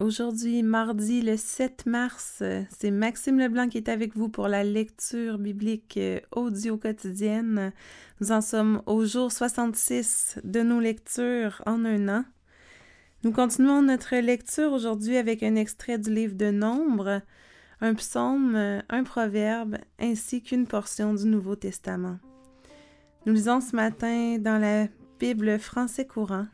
Aujourd'hui, 0.00 0.62
mardi 0.62 1.22
le 1.22 1.36
7 1.36 1.86
mars, 1.86 2.44
c'est 2.70 2.90
Maxime 2.92 3.40
Leblanc 3.40 3.68
qui 3.68 3.78
est 3.78 3.88
avec 3.88 4.16
vous 4.16 4.28
pour 4.28 4.46
la 4.46 4.62
lecture 4.62 5.38
biblique 5.38 5.96
euh, 5.96 6.20
audio 6.30 6.76
quotidienne. 6.76 7.72
Nous 8.20 8.30
en 8.30 8.40
sommes 8.40 8.80
au 8.86 9.04
jour 9.04 9.32
66 9.32 10.38
de 10.44 10.60
nos 10.60 10.78
lectures 10.78 11.60
en 11.66 11.84
un 11.84 12.08
an. 12.08 12.24
Nous 13.24 13.32
continuons 13.32 13.82
notre 13.82 14.14
lecture 14.14 14.72
aujourd'hui 14.72 15.16
avec 15.16 15.42
un 15.42 15.56
extrait 15.56 15.98
du 15.98 16.14
livre 16.14 16.36
de 16.36 16.52
Nombre, 16.52 17.20
un 17.80 17.94
psaume, 17.94 18.80
un 18.88 19.02
proverbe, 19.02 19.78
ainsi 19.98 20.42
qu'une 20.42 20.68
portion 20.68 21.12
du 21.12 21.26
Nouveau 21.26 21.56
Testament. 21.56 22.20
Nous 23.26 23.32
lisons 23.32 23.60
ce 23.60 23.74
matin 23.74 24.38
dans 24.38 24.58
la 24.58 24.86
Bible 25.18 25.58
français 25.58 26.06
courant 26.06 26.46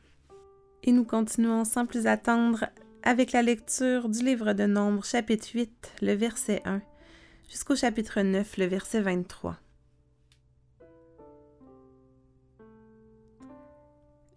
et 0.82 0.92
nous 0.92 1.04
continuons 1.04 1.66
sans 1.66 1.84
plus 1.84 2.06
attendre 2.06 2.64
avec 3.06 3.32
la 3.32 3.42
lecture 3.42 4.08
du 4.08 4.24
livre 4.24 4.54
de 4.54 4.64
Nombre, 4.64 5.04
chapitre 5.04 5.48
8, 5.52 5.92
le 6.00 6.14
verset 6.14 6.62
1, 6.64 6.80
jusqu'au 7.50 7.76
chapitre 7.76 8.22
9, 8.22 8.56
le 8.56 8.64
verset 8.64 9.02
23. 9.02 9.58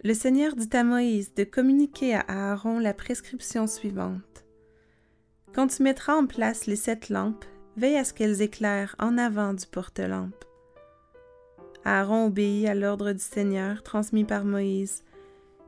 Le 0.03 0.13
Seigneur 0.13 0.55
dit 0.57 0.75
à 0.75 0.83
Moïse 0.83 1.33
de 1.33 1.45
communiquer 1.45 2.13
à 2.13 2.25
Aaron 2.27 2.79
la 2.79 2.93
prescription 2.93 3.67
suivante. 3.67 4.45
Quand 5.53 5.67
tu 5.67 5.81
mettras 5.81 6.15
en 6.15 6.27
place 6.27 6.65
les 6.65 6.75
sept 6.75 7.07
lampes, 7.07 7.45
veille 7.77 7.97
à 7.97 8.03
ce 8.03 8.13
qu'elles 8.13 8.41
éclairent 8.41 8.97
en 8.99 9.17
avant 9.17 9.53
du 9.53 9.65
porte-lampe. 9.65 10.43
Aaron 11.85 12.25
obéit 12.25 12.67
à 12.67 12.75
l'ordre 12.75 13.13
du 13.13 13.23
Seigneur 13.23 13.81
transmis 13.81 14.25
par 14.25 14.43
Moïse 14.43 15.03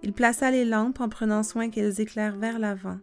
il 0.03 0.13
plaça 0.13 0.51
les 0.51 0.65
lampes 0.65 1.01
en 1.01 1.09
prenant 1.09 1.43
soin 1.43 1.69
qu'elles 1.69 1.99
éclairent 1.99 2.37
vers 2.37 2.59
l'avant. 2.59 2.99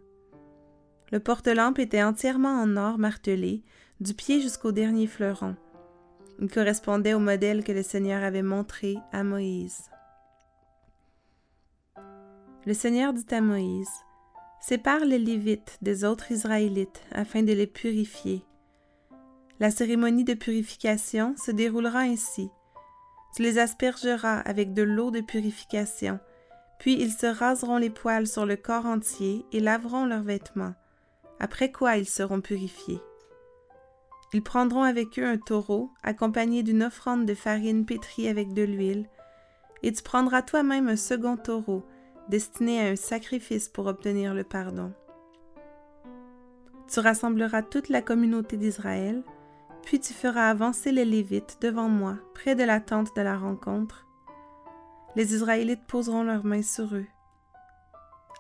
Le 1.13 1.21
porte-lampe 1.21 1.79
était 1.79 2.03
entièrement 2.03 2.61
en 2.61 2.77
or 2.77 2.99
martelé, 2.99 3.63
du 4.01 4.15
pied 4.15 4.41
jusqu'au 4.41 4.73
dernier 4.73 5.07
fleuron. 5.07 5.57
Il 6.41 6.51
correspondait 6.51 7.15
au 7.15 7.19
modèle 7.19 7.65
que 7.65 7.73
le 7.73 7.83
Seigneur 7.83 8.23
avait 8.23 8.43
montré 8.43 8.97
à 9.13 9.23
Moïse. 9.23 9.91
Le 12.67 12.75
Seigneur 12.75 13.13
dit 13.13 13.27
à 13.31 13.41
Moïse, 13.41 13.89
Sépare 14.61 15.05
les 15.05 15.19
Lévites 15.19 15.79
des 15.81 16.05
autres 16.05 16.33
Israélites 16.33 17.01
afin 17.13 17.43
de 17.43 17.53
les 17.53 17.69
purifier. 17.69 18.43
La 19.61 19.71
cérémonie 19.71 20.25
de 20.25 20.35
purification 20.35 21.35
se 21.37 21.53
déroulera 21.53 22.01
ainsi. 22.01 22.51
Tu 23.35 23.43
les 23.43 23.59
aspergeras 23.59 24.41
avec 24.41 24.75
de 24.75 24.83
l'eau 24.83 25.11
de 25.11 25.21
purification, 25.21 26.19
puis 26.79 27.01
ils 27.01 27.13
se 27.13 27.27
raseront 27.27 27.79
les 27.79 27.91
poils 27.91 28.27
sur 28.27 28.47
le 28.47 28.57
corps 28.57 28.87
entier 28.87 29.45
et 29.53 29.61
laveront 29.61 30.05
leurs 30.05 30.23
vêtements, 30.23 30.75
après 31.41 31.73
quoi 31.73 31.97
ils 31.97 32.09
seront 32.09 32.41
purifiés. 32.41 33.01
Ils 34.33 34.43
prendront 34.43 34.83
avec 34.83 35.19
eux 35.19 35.27
un 35.27 35.39
taureau, 35.39 35.91
accompagné 36.03 36.63
d'une 36.63 36.83
offrande 36.83 37.27
de 37.27 37.35
farine 37.35 37.87
pétrie 37.87 38.29
avec 38.29 38.53
de 38.53 38.63
l'huile, 38.63 39.09
et 39.83 39.93
tu 39.93 40.03
prendras 40.03 40.43
toi-même 40.43 40.89
un 40.89 40.97
second 40.97 41.37
taureau, 41.37 41.85
destiné 42.29 42.81
à 42.81 42.91
un 42.91 42.97
sacrifice 42.97 43.69
pour 43.69 43.87
obtenir 43.87 44.35
le 44.35 44.45
pardon. 44.45 44.93
Tu 46.93 47.01
rassembleras 47.01 47.63
toute 47.63 47.89
la 47.89 48.03
communauté 48.03 48.57
d'Israël, 48.57 49.23
puis 49.83 50.01
tu 50.01 50.13
feras 50.13 50.51
avancer 50.51 50.93
les 50.93 51.05
Lévites 51.05 51.59
devant 51.61 51.89
moi, 51.89 52.19
près 52.35 52.55
de 52.55 52.65
la 52.65 52.81
tente 52.81 53.15
de 53.17 53.23
la 53.23 53.37
rencontre, 53.37 54.06
les 55.17 55.35
Israélites 55.35 55.87
poseront 55.87 56.23
leurs 56.23 56.45
mains 56.45 56.63
sur 56.63 56.95
eux. 56.95 57.07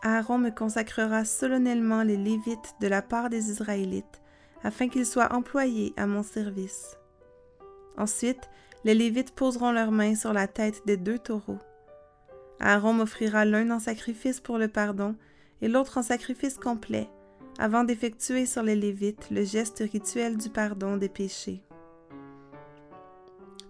Aaron 0.02 0.38
me 0.38 0.50
consacrera 0.50 1.24
solennellement 1.24 2.02
les 2.02 2.18
Lévites 2.18 2.74
de 2.80 2.86
la 2.86 3.02
part 3.02 3.30
des 3.30 3.50
Israélites, 3.50 4.22
afin 4.62 4.88
qu'ils 4.88 5.06
soient 5.06 5.32
employés 5.32 5.94
à 5.96 6.06
mon 6.06 6.22
service. 6.22 6.96
Ensuite, 7.96 8.50
les 8.84 8.94
Lévites 8.94 9.34
poseront 9.34 9.72
leurs 9.72 9.90
mains 9.90 10.14
sur 10.14 10.34
la 10.34 10.46
tête 10.46 10.82
des 10.86 10.98
deux 10.98 11.18
taureaux. 11.18 11.58
Aaron 12.60 12.92
m'offrira 12.92 13.44
l'un 13.44 13.70
en 13.70 13.80
sacrifice 13.80 14.40
pour 14.40 14.58
le 14.58 14.68
pardon 14.68 15.16
et 15.62 15.68
l'autre 15.68 15.98
en 15.98 16.02
sacrifice 16.02 16.58
complet, 16.58 17.08
avant 17.58 17.84
d'effectuer 17.84 18.44
sur 18.44 18.62
les 18.62 18.76
Lévites 18.76 19.30
le 19.30 19.44
geste 19.44 19.82
rituel 19.90 20.36
du 20.36 20.50
pardon 20.50 20.98
des 20.98 21.08
péchés. 21.08 21.62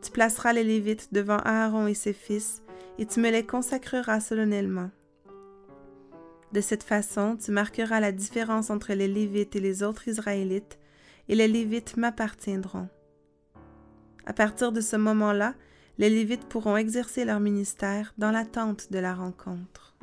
Tu 0.02 0.10
placeras 0.10 0.52
les 0.52 0.64
Lévites 0.64 1.12
devant 1.12 1.38
Aaron 1.38 1.86
et 1.86 1.94
ses 1.94 2.12
fils, 2.12 2.62
et 2.98 3.06
tu 3.06 3.20
me 3.20 3.30
les 3.30 3.44
consacreras 3.44 4.20
solennellement. 4.20 4.90
De 6.52 6.60
cette 6.60 6.84
façon, 6.84 7.36
tu 7.36 7.50
marqueras 7.50 8.00
la 8.00 8.12
différence 8.12 8.70
entre 8.70 8.92
les 8.94 9.08
Lévites 9.08 9.56
et 9.56 9.60
les 9.60 9.82
autres 9.82 10.08
Israélites, 10.08 10.78
et 11.28 11.34
les 11.34 11.48
Lévites 11.48 11.96
m'appartiendront. 11.96 12.88
À 14.24 14.32
partir 14.32 14.72
de 14.72 14.80
ce 14.80 14.96
moment-là, 14.96 15.54
les 15.98 16.10
Lévites 16.10 16.46
pourront 16.46 16.76
exercer 16.76 17.24
leur 17.24 17.40
ministère 17.40 18.14
dans 18.18 18.30
l'attente 18.30 18.92
de 18.92 18.98
la 18.98 19.14
rencontre. 19.14 19.96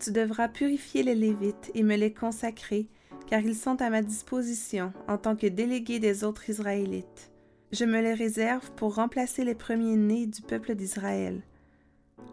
Tu 0.00 0.12
devras 0.12 0.48
purifier 0.48 1.02
les 1.02 1.14
Lévites 1.14 1.70
et 1.74 1.82
me 1.82 1.96
les 1.96 2.12
consacrer, 2.12 2.88
car 3.26 3.40
ils 3.40 3.56
sont 3.56 3.80
à 3.80 3.90
ma 3.90 4.02
disposition 4.02 4.92
en 5.08 5.16
tant 5.16 5.36
que 5.36 5.46
délégués 5.46 5.98
des 5.98 6.24
autres 6.24 6.50
Israélites. 6.50 7.30
Je 7.76 7.84
me 7.84 8.00
les 8.00 8.14
réserve 8.14 8.70
pour 8.76 8.94
remplacer 8.94 9.42
les 9.42 9.56
premiers-nés 9.56 10.28
du 10.28 10.42
peuple 10.42 10.76
d'Israël. 10.76 11.42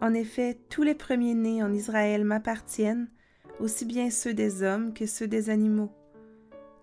En 0.00 0.14
effet, 0.14 0.56
tous 0.68 0.84
les 0.84 0.94
premiers-nés 0.94 1.64
en 1.64 1.72
Israël 1.72 2.22
m'appartiennent, 2.24 3.08
aussi 3.58 3.84
bien 3.84 4.08
ceux 4.08 4.34
des 4.34 4.62
hommes 4.62 4.94
que 4.94 5.04
ceux 5.04 5.26
des 5.26 5.50
animaux. 5.50 5.90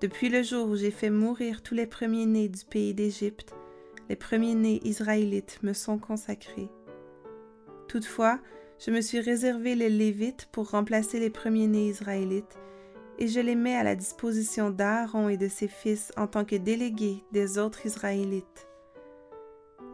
Depuis 0.01 0.27
le 0.27 0.43
jour 0.43 0.67
où 0.67 0.75
j'ai 0.75 0.91
fait 0.91 1.09
mourir 1.09 1.63
tous 1.63 1.73
les 1.73 1.87
premiers-nés 1.87 2.49
du 2.49 2.65
pays 2.65 2.93
d'Égypte, 2.93 3.55
les 4.09 4.17
premiers-nés 4.17 4.81
israélites 4.83 5.59
me 5.63 5.71
sont 5.71 5.97
consacrés. 5.97 6.67
Toutefois, 7.87 8.41
je 8.77 8.91
me 8.91 8.99
suis 8.99 9.21
réservé 9.21 9.73
les 9.73 9.89
Lévites 9.89 10.49
pour 10.51 10.71
remplacer 10.71 11.21
les 11.21 11.29
premiers-nés 11.29 11.87
israélites 11.87 12.57
et 13.19 13.27
je 13.27 13.41
les 13.41 13.55
mets 13.55 13.75
à 13.75 13.83
la 13.83 13.95
disposition 13.95 14.69
d'Aaron 14.69 15.29
et 15.29 15.37
de 15.37 15.49
ses 15.49 15.67
fils 15.67 16.11
en 16.17 16.25
tant 16.25 16.45
que 16.45 16.55
délégués 16.55 17.23
des 17.31 17.57
autres 17.57 17.85
Israélites. 17.85 18.67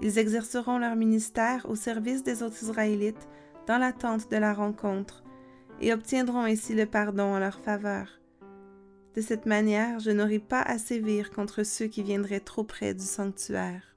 Ils 0.01 0.19
exerceront 0.19 0.77
leur 0.77 0.95
ministère 0.95 1.65
au 1.67 1.75
service 1.75 2.23
des 2.23 2.43
autres 2.43 2.61
Israélites 2.61 3.27
dans 3.67 3.79
l'attente 3.79 4.29
de 4.29 4.37
la 4.37 4.53
rencontre 4.53 5.23
et 5.81 5.91
obtiendront 5.91 6.43
ainsi 6.43 6.75
le 6.75 6.85
pardon 6.85 7.23
en 7.23 7.39
leur 7.39 7.59
faveur. 7.59 8.19
De 9.15 9.21
cette 9.21 9.45
manière, 9.45 9.99
je 9.99 10.11
n'aurai 10.11 10.39
pas 10.39 10.61
à 10.61 10.77
sévir 10.77 11.31
contre 11.31 11.63
ceux 11.63 11.87
qui 11.87 12.03
viendraient 12.03 12.41
trop 12.41 12.63
près 12.63 12.93
du 12.93 13.05
sanctuaire. 13.05 13.94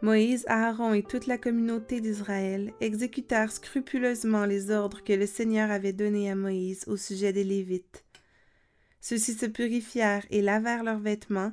Moïse, 0.00 0.44
Aaron 0.46 0.94
et 0.94 1.02
toute 1.02 1.26
la 1.26 1.38
communauté 1.38 2.00
d'Israël 2.00 2.72
exécutèrent 2.80 3.50
scrupuleusement 3.50 4.44
les 4.44 4.70
ordres 4.70 5.02
que 5.02 5.12
le 5.12 5.26
Seigneur 5.26 5.72
avait 5.72 5.92
donnés 5.92 6.30
à 6.30 6.36
Moïse 6.36 6.84
au 6.86 6.96
sujet 6.96 7.32
des 7.32 7.42
Lévites. 7.42 8.04
Ceux-ci 9.00 9.34
se 9.34 9.46
purifièrent 9.46 10.24
et 10.30 10.40
lavèrent 10.40 10.84
leurs 10.84 11.00
vêtements, 11.00 11.52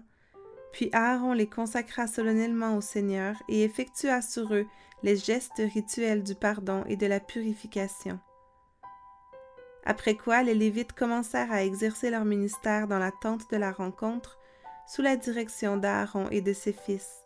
puis 0.74 0.90
Aaron 0.94 1.34
les 1.34 1.48
consacra 1.48 2.06
solennellement 2.06 2.78
au 2.78 2.82
Seigneur 2.82 3.36
et 3.50 3.64
effectua 3.64 4.22
sur 4.22 4.54
eux 4.54 4.68
les 5.02 5.16
gestes 5.16 5.62
rituels 5.74 6.22
du 6.22 6.36
pardon 6.36 6.84
et 6.88 6.98
de 6.98 7.08
la 7.08 7.20
purification. 7.20 8.20
Après 9.86 10.16
quoi 10.16 10.44
les 10.44 10.56
Lévites 10.56 10.94
commencèrent 10.94 11.52
à 11.52 11.64
exercer 11.64 12.12
leur 12.12 12.26
ministère 12.26 12.88
dans 12.88 13.00
la 13.00 13.12
tente 13.12 13.50
de 13.50 13.58
la 13.58 13.72
rencontre 13.72 14.38
sous 14.88 15.02
la 15.02 15.16
direction 15.16 15.78
d'Aaron 15.78 16.30
et 16.30 16.42
de 16.42 16.54
ses 16.54 16.74
fils. 16.74 17.25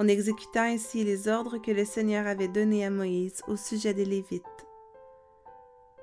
On 0.00 0.06
exécuta 0.06 0.62
ainsi 0.62 1.02
les 1.02 1.26
ordres 1.26 1.58
que 1.58 1.72
le 1.72 1.84
Seigneur 1.84 2.28
avait 2.28 2.46
donnés 2.46 2.86
à 2.86 2.90
Moïse 2.90 3.42
au 3.48 3.56
sujet 3.56 3.94
des 3.94 4.04
Lévites. 4.04 4.44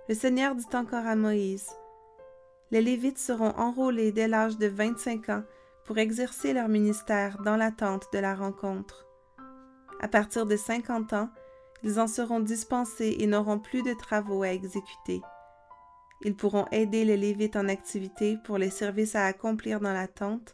Le 0.10 0.16
Seigneur 0.16 0.54
dit 0.54 0.66
encore 0.74 1.06
à 1.06 1.16
Moïse, 1.16 1.70
Les 2.72 2.82
Lévites 2.82 3.18
seront 3.18 3.54
enrôlés 3.56 4.12
dès 4.12 4.28
l'âge 4.28 4.58
de 4.58 4.68
25 4.68 5.30
ans 5.30 5.44
pour 5.86 5.98
exercer 5.98 6.52
leur 6.52 6.68
ministère 6.68 7.42
dans 7.42 7.56
l'attente 7.56 8.08
de 8.12 8.20
la 8.20 8.36
rencontre. 8.36 9.08
À 10.02 10.10
partir 10.10 10.46
de 10.46 10.58
50 10.58 11.14
ans, 11.14 11.30
ils 11.82 11.98
en 11.98 12.08
seront 12.08 12.42
dispensés 12.42 13.16
et 13.20 13.28
n'auront 13.28 13.60
plus 13.60 13.82
de 13.82 13.94
travaux 13.94 14.44
à 14.44 14.50
exécuter. 14.50 15.22
Ils 16.22 16.36
pourront 16.36 16.66
aider 16.72 17.06
les 17.06 17.18
Lévites 17.18 17.56
en 17.56 17.70
activité 17.70 18.38
pour 18.44 18.58
les 18.58 18.72
services 18.72 19.16
à 19.16 19.24
accomplir 19.24 19.80
dans 19.80 19.94
l'attente, 19.94 20.54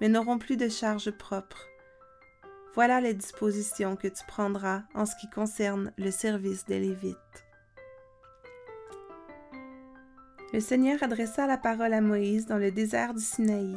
mais 0.00 0.08
n'auront 0.08 0.38
plus 0.38 0.56
de 0.56 0.68
charges 0.68 1.12
propres. 1.12 1.68
Voilà 2.74 3.02
les 3.02 3.12
dispositions 3.12 3.96
que 3.96 4.08
tu 4.08 4.24
prendras 4.26 4.84
en 4.94 5.04
ce 5.04 5.14
qui 5.16 5.28
concerne 5.28 5.92
le 5.98 6.10
service 6.10 6.64
des 6.64 6.80
Lévites. 6.80 7.16
Le 10.54 10.60
Seigneur 10.60 11.02
adressa 11.02 11.46
la 11.46 11.58
parole 11.58 11.92
à 11.92 12.00
Moïse 12.00 12.46
dans 12.46 12.56
le 12.56 12.70
désert 12.70 13.12
du 13.12 13.22
Sinaï. 13.22 13.76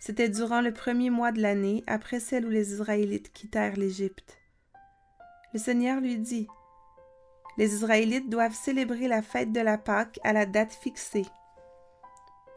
C'était 0.00 0.28
durant 0.28 0.60
le 0.60 0.72
premier 0.72 1.10
mois 1.10 1.30
de 1.30 1.40
l'année, 1.40 1.84
après 1.86 2.18
celle 2.18 2.44
où 2.44 2.50
les 2.50 2.72
Israélites 2.72 3.32
quittèrent 3.32 3.76
l'Égypte. 3.76 4.36
Le 5.52 5.60
Seigneur 5.60 6.00
lui 6.00 6.18
dit, 6.18 6.48
Les 7.56 7.72
Israélites 7.72 8.28
doivent 8.28 8.54
célébrer 8.54 9.06
la 9.06 9.22
fête 9.22 9.52
de 9.52 9.60
la 9.60 9.78
Pâque 9.78 10.18
à 10.24 10.32
la 10.32 10.44
date 10.44 10.72
fixée. 10.72 11.26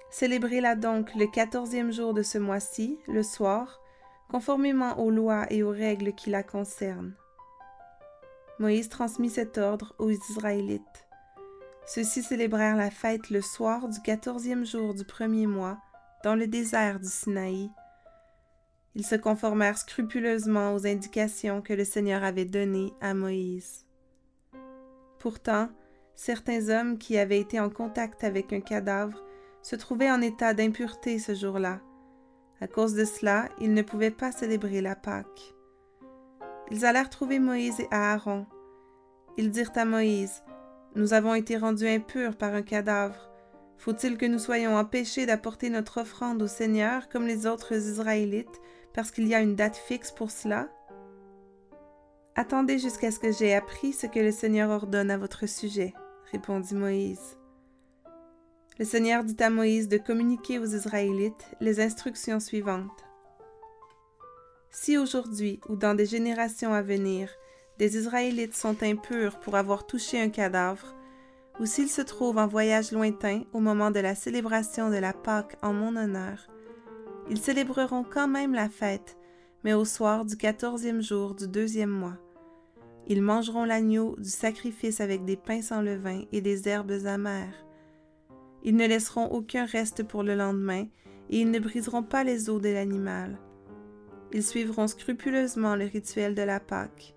Célébrez-la 0.10 0.76
donc 0.76 1.14
le 1.14 1.28
quatorzième 1.28 1.92
jour 1.92 2.16
de 2.16 2.24
ce 2.24 2.40
mois-ci, 2.40 2.98
le 3.08 3.22
soir, 3.22 3.80
conformément 4.30 5.00
aux 5.00 5.10
lois 5.10 5.46
et 5.52 5.64
aux 5.64 5.72
règles 5.72 6.14
qui 6.14 6.30
la 6.30 6.44
concernent. 6.44 7.14
Moïse 8.60 8.90
transmit 8.90 9.30
cet 9.30 9.58
ordre 9.58 9.94
aux 10.00 10.12
Israélites. 10.12 10.82
Ceux-ci 11.88 12.24
célébrèrent 12.24 12.78
la 12.78 12.90
fête 12.90 13.30
le 13.30 13.42
soir 13.42 13.88
du 13.88 14.00
quatorzième 14.02 14.66
jour 14.66 14.94
du 14.94 15.06
premier 15.06 15.46
mois, 15.46 15.78
dans 16.24 16.36
le 16.36 16.48
désert 16.48 17.00
du 17.00 17.08
Sinaï. 17.08 17.70
Ils 18.96 19.06
se 19.06 19.16
conformèrent 19.16 19.78
scrupuleusement 19.78 20.74
aux 20.74 20.88
indications 20.88 21.62
que 21.62 21.74
le 21.74 21.84
Seigneur 21.84 22.24
avait 22.24 22.46
données 22.46 22.94
à 23.02 23.14
Moïse. 23.14 23.86
Pourtant, 25.20 25.70
certains 26.16 26.70
hommes 26.70 26.98
qui 26.98 27.18
avaient 27.18 27.40
été 27.40 27.60
en 27.60 27.70
contact 27.70 28.24
avec 28.24 28.54
un 28.54 28.62
cadavre 28.62 29.22
se 29.62 29.76
trouvaient 29.76 30.12
en 30.12 30.22
état 30.22 30.54
d'impureté 30.54 31.20
ce 31.20 31.36
jour-là. 31.36 31.82
À 32.62 32.68
cause 32.68 32.94
de 32.94 33.06
cela, 33.06 33.50
ils 33.60 33.74
ne 33.74 33.82
pouvaient 33.82 34.12
pas 34.12 34.32
célébrer 34.32 34.82
la 34.82 34.96
Pâque. 34.96 35.56
Ils 36.72 36.86
allèrent 36.86 37.10
trouver 37.10 37.40
Moïse 37.40 37.80
et 37.80 37.88
Aaron. 37.92 38.46
Ils 39.38 39.52
dirent 39.52 39.72
à 39.76 39.86
Moïse, 39.86 40.44
Nous 40.96 41.14
avons 41.14 41.36
été 41.36 41.58
rendus 41.58 41.88
impurs 41.88 42.38
par 42.38 42.54
un 42.54 42.62
cadavre. 42.62 43.30
Faut-il 43.78 44.18
que 44.18 44.26
nous 44.26 44.40
soyons 44.40 44.78
empêchés 44.78 45.26
d'apporter 45.26 45.70
notre 45.70 46.02
offrande 46.02 46.42
au 46.42 46.48
Seigneur 46.48 47.10
comme 47.10 47.28
les 47.28 47.46
autres 47.46 47.74
Israélites 47.74 48.62
parce 48.94 49.12
qu'il 49.12 49.28
y 49.28 49.36
a 49.36 49.42
une 49.42 49.56
date 49.56 49.76
fixe 49.76 50.12
pour 50.12 50.32
cela? 50.32 50.70
Attendez 52.36 52.80
jusqu'à 52.80 53.12
ce 53.12 53.20
que 53.20 53.32
j'ai 53.32 53.54
appris 53.54 53.94
ce 53.94 54.08
que 54.08 54.20
le 54.20 54.32
Seigneur 54.32 54.70
ordonne 54.70 55.12
à 55.12 55.18
votre 55.18 55.48
sujet, 55.48 55.94
répondit 56.32 56.76
Moïse. 56.76 57.38
Le 58.78 58.84
Seigneur 58.84 59.24
dit 59.24 59.42
à 59.42 59.50
Moïse 59.50 59.88
de 59.88 59.98
communiquer 59.98 60.60
aux 60.60 60.66
Israélites 60.66 61.46
les 61.62 61.80
instructions 61.80 62.42
suivantes. 62.42 63.06
Si 64.70 64.98
aujourd'hui 64.98 65.62
ou 65.70 65.78
dans 65.78 65.96
des 65.96 66.06
générations 66.06 66.74
à 66.74 66.82
venir, 66.82 67.30
des 67.80 67.96
Israélites 67.96 68.54
sont 68.54 68.84
impurs 68.84 69.40
pour 69.40 69.56
avoir 69.56 69.88
touché 69.88 70.20
un 70.20 70.28
cadavre, 70.28 70.94
ou 71.62 71.66
s'ils 71.66 71.90
se 71.90 72.02
trouvent 72.02 72.38
en 72.38 72.48
voyage 72.48 72.92
lointain 72.92 73.44
au 73.54 73.62
moment 73.62 73.92
de 73.92 74.02
la 74.02 74.14
célébration 74.14 74.90
de 74.90 74.98
la 74.98 75.14
Pâque 75.14 75.56
en 75.62 75.72
mon 75.72 75.96
honneur, 75.96 76.50
ils 77.30 77.40
célébreront 77.40 78.04
quand 78.04 78.28
même 78.28 78.54
la 78.54 78.68
fête, 78.68 79.18
mais 79.64 79.74
au 79.74 79.86
soir 79.86 80.26
du 80.26 80.36
quatorzième 80.36 81.02
jour 81.02 81.34
du 81.34 81.48
deuxième 81.48 81.90
mois. 81.90 82.18
Ils 83.08 83.22
mangeront 83.22 83.64
l'agneau 83.64 84.16
du 84.18 84.30
sacrifice 84.30 85.00
avec 85.00 85.24
des 85.24 85.38
pains 85.38 85.62
sans 85.62 85.82
levain 85.82 86.24
et 86.34 86.42
des 86.42 86.68
herbes 86.68 87.06
amères. 87.06 87.65
Ils 88.66 88.76
ne 88.76 88.88
laisseront 88.88 89.28
aucun 89.28 89.66
reste 89.66 90.02
pour 90.02 90.24
le 90.24 90.34
lendemain, 90.36 90.88
et 91.30 91.40
ils 91.40 91.52
ne 91.52 91.60
briseront 91.60 92.02
pas 92.02 92.24
les 92.24 92.50
os 92.50 92.60
de 92.60 92.70
l'animal. 92.70 93.38
Ils 94.34 94.44
suivront 94.44 94.88
scrupuleusement 94.88 95.76
le 95.76 95.86
rituel 95.86 96.34
de 96.34 96.42
la 96.42 96.60
Pâque. 96.60 97.16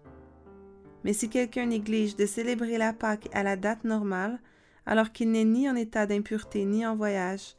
Mais 1.05 1.15
si 1.15 1.31
quelqu'un 1.31 1.67
néglige 1.67 2.17
de 2.17 2.27
célébrer 2.27 2.77
la 2.77 2.93
Pâque 2.93 3.31
à 3.33 3.43
la 3.43 3.57
date 3.57 3.85
normale, 3.85 4.39
alors 4.85 5.11
qu'il 5.11 5.31
n'est 5.31 5.45
ni 5.45 5.71
en 5.71 5.75
état 5.75 6.05
d'impureté 6.05 6.67
ni 6.67 6.85
en 6.85 6.97
voyage, 6.97 7.57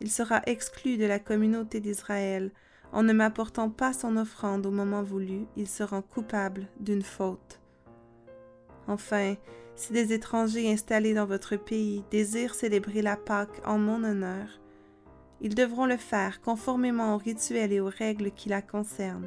il 0.00 0.10
sera 0.10 0.42
exclu 0.46 0.96
de 0.96 1.04
la 1.04 1.20
communauté 1.20 1.78
d'Israël. 1.78 2.50
En 2.92 3.04
ne 3.04 3.12
m'apportant 3.12 3.70
pas 3.70 3.92
son 3.92 4.16
offrande 4.16 4.66
au 4.66 4.72
moment 4.72 5.04
voulu, 5.04 5.46
il 5.56 5.68
se 5.68 5.84
rend 5.84 6.02
coupable 6.02 6.66
d'une 6.80 7.02
faute. 7.02 7.60
Enfin, 8.88 9.36
si 9.82 9.92
des 9.92 10.12
étrangers 10.12 10.70
installés 10.72 11.12
dans 11.12 11.26
votre 11.26 11.56
pays 11.56 12.04
désirent 12.12 12.54
célébrer 12.54 13.02
la 13.02 13.16
Pâque 13.16 13.60
en 13.66 13.78
mon 13.78 14.04
honneur, 14.04 14.60
ils 15.40 15.56
devront 15.56 15.86
le 15.86 15.96
faire 15.96 16.40
conformément 16.40 17.16
aux 17.16 17.18
rituels 17.18 17.72
et 17.72 17.80
aux 17.80 17.90
règles 17.90 18.30
qui 18.30 18.48
la 18.48 18.62
concernent. 18.62 19.26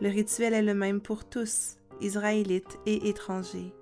Le 0.00 0.08
rituel 0.10 0.54
est 0.54 0.62
le 0.62 0.74
même 0.74 1.00
pour 1.00 1.24
tous, 1.24 1.76
Israélites 2.00 2.78
et 2.86 3.08
étrangers. 3.08 3.74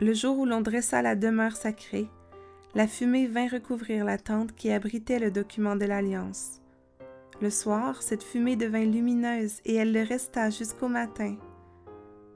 Le 0.00 0.12
jour 0.12 0.36
où 0.40 0.44
l'on 0.44 0.60
dressa 0.60 1.00
la 1.00 1.14
demeure 1.14 1.54
sacrée, 1.54 2.08
la 2.74 2.88
fumée 2.88 3.28
vint 3.28 3.46
recouvrir 3.46 4.04
la 4.04 4.18
tente 4.18 4.56
qui 4.56 4.72
abritait 4.72 5.20
le 5.20 5.30
document 5.30 5.76
de 5.76 5.84
l'Alliance. 5.84 6.60
Le 7.40 7.50
soir, 7.50 8.02
cette 8.02 8.24
fumée 8.24 8.56
devint 8.56 8.84
lumineuse 8.84 9.60
et 9.64 9.76
elle 9.76 9.92
le 9.92 10.02
resta 10.02 10.50
jusqu'au 10.50 10.88
matin. 10.88 11.36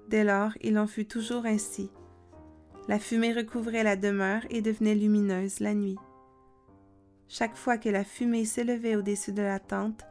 Dès 0.09 0.25
lors, 0.25 0.53
il 0.62 0.79
en 0.79 0.87
fut 0.87 1.06
toujours 1.06 1.47
ainsi. 1.47 1.91
La 2.89 2.99
fumée 2.99 3.33
recouvrait 3.33 3.83
la 3.83 3.97
demeure 3.97 4.43
et 4.51 4.61
devenait 4.61 4.95
lumineuse 4.95 5.61
la 5.61 5.75
nuit. 5.75 5.97
Chaque 7.29 7.56
fois 7.56 7.79
que 7.79 7.89
la 7.89 8.05
fumée 8.05 8.45
s'élevait 8.45 8.97
au-dessus 8.97 9.33
de 9.33 9.43
la 9.43 9.59
tente, 9.59 10.05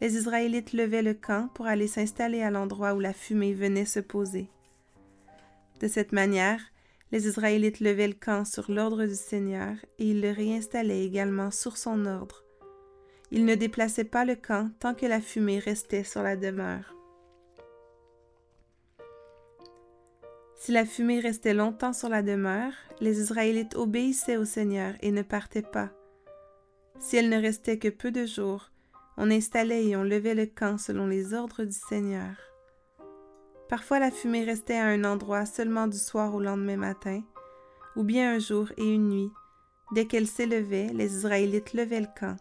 les 0.00 0.16
Israélites 0.16 0.72
levaient 0.72 1.02
le 1.02 1.14
camp 1.14 1.48
pour 1.54 1.66
aller 1.66 1.86
s'installer 1.86 2.42
à 2.42 2.50
l'endroit 2.50 2.94
où 2.94 3.00
la 3.00 3.12
fumée 3.12 3.54
venait 3.54 3.84
se 3.84 4.00
poser. 4.00 4.50
De 5.80 5.88
cette 5.88 6.12
manière, 6.12 6.60
les 7.12 7.26
Israélites 7.26 7.80
levaient 7.80 8.08
le 8.08 8.14
camp 8.14 8.44
sur 8.44 8.70
l'ordre 8.70 9.06
du 9.06 9.14
Seigneur 9.14 9.76
et 9.98 10.10
ils 10.10 10.20
le 10.20 10.30
réinstallaient 10.30 11.04
également 11.04 11.50
sur 11.50 11.76
son 11.76 12.04
ordre. 12.04 12.44
Ils 13.30 13.44
ne 13.44 13.54
déplaçaient 13.54 14.04
pas 14.04 14.24
le 14.24 14.34
camp 14.34 14.70
tant 14.80 14.94
que 14.94 15.06
la 15.06 15.20
fumée 15.20 15.58
restait 15.58 16.04
sur 16.04 16.22
la 16.22 16.36
demeure. 16.36 16.97
Si 20.58 20.72
la 20.72 20.84
fumée 20.84 21.20
restait 21.20 21.54
longtemps 21.54 21.92
sur 21.92 22.08
la 22.08 22.20
demeure, 22.20 22.72
les 23.00 23.20
Israélites 23.20 23.76
obéissaient 23.76 24.36
au 24.36 24.44
Seigneur 24.44 24.94
et 25.00 25.12
ne 25.12 25.22
partaient 25.22 25.62
pas. 25.62 25.90
Si 26.98 27.16
elle 27.16 27.28
ne 27.28 27.40
restait 27.40 27.78
que 27.78 27.88
peu 27.88 28.10
de 28.10 28.26
jours, 28.26 28.72
on 29.16 29.30
installait 29.30 29.86
et 29.86 29.96
on 29.96 30.02
levait 30.02 30.34
le 30.34 30.46
camp 30.46 30.76
selon 30.76 31.06
les 31.06 31.32
ordres 31.32 31.62
du 31.62 31.76
Seigneur. 31.88 32.34
Parfois 33.68 34.00
la 34.00 34.10
fumée 34.10 34.44
restait 34.44 34.78
à 34.78 34.86
un 34.86 35.04
endroit 35.04 35.46
seulement 35.46 35.86
du 35.86 35.98
soir 35.98 36.34
au 36.34 36.40
lendemain 36.40 36.76
matin, 36.76 37.22
ou 37.94 38.02
bien 38.02 38.34
un 38.34 38.38
jour 38.40 38.72
et 38.76 38.94
une 38.94 39.10
nuit. 39.10 39.30
Dès 39.92 40.06
qu'elle 40.06 40.26
s'élevait, 40.26 40.88
les 40.92 41.14
Israélites 41.14 41.72
levaient 41.72 42.00
le 42.00 42.08
camp. 42.18 42.36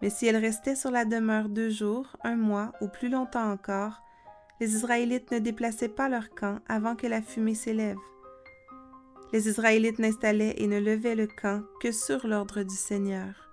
Mais 0.00 0.10
si 0.10 0.26
elle 0.26 0.36
restait 0.36 0.76
sur 0.76 0.92
la 0.92 1.04
demeure 1.04 1.48
deux 1.48 1.70
jours, 1.70 2.16
un 2.22 2.36
mois 2.36 2.72
ou 2.80 2.86
plus 2.86 3.08
longtemps 3.08 3.50
encore, 3.50 4.00
les 4.60 4.74
Israélites 4.74 5.30
ne 5.32 5.38
déplaçaient 5.38 5.88
pas 5.88 6.10
leur 6.10 6.28
camp 6.30 6.58
avant 6.68 6.94
que 6.94 7.06
la 7.06 7.22
fumée 7.22 7.54
s'élève. 7.54 7.96
Les 9.32 9.48
Israélites 9.48 9.98
n'installaient 9.98 10.54
et 10.58 10.66
ne 10.66 10.78
levaient 10.78 11.14
le 11.14 11.26
camp 11.26 11.62
que 11.80 11.92
sur 11.92 12.26
l'ordre 12.26 12.62
du 12.62 12.74
Seigneur. 12.74 13.48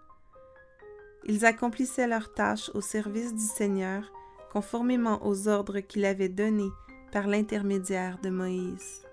Ils 1.26 1.46
accomplissaient 1.46 2.08
leur 2.08 2.34
tâche 2.34 2.70
au 2.74 2.82
service 2.82 3.34
du 3.34 3.46
Seigneur, 3.46 4.12
conformément 4.52 5.26
aux 5.26 5.48
ordres 5.48 5.80
qu'il 5.80 6.04
avait 6.04 6.30
donnés 6.30 6.72
par 7.12 7.28
l'intermédiaire 7.28 8.20
de 8.22 8.30
Moïse. 8.30 9.04